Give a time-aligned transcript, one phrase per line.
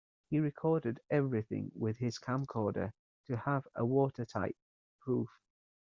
[0.31, 2.91] He recorded everything with his camcorder
[3.27, 4.57] to have a watertight
[4.99, 5.29] proof.